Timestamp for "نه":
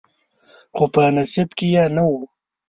1.95-2.03